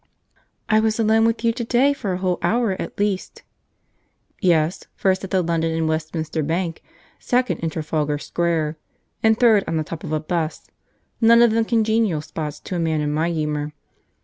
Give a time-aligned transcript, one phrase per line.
[0.67, 3.43] "I was alone with you to day for a whole hour at least."
[4.41, 6.81] "Yes, first at the London and Westminster Bank,
[7.19, 8.77] second in Trafalgar Square,
[9.21, 10.65] and third on the top of a 'bus,
[11.21, 13.73] none of them congenial spots to a man in my humour.